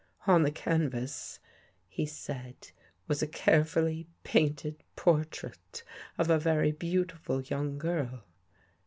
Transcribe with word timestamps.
"On 0.25 0.41
the 0.41 0.49
canvas," 0.51 1.37
he 1.87 2.07
said," 2.07 2.71
was 3.07 3.21
a 3.21 3.27
carefully 3.27 4.07
painted 4.23 4.83
portrait 4.95 5.83
of 6.17 6.27
a 6.27 6.39
very 6.39 6.71
beautiful 6.71 7.41
young 7.43 7.77
girl. 7.77 8.23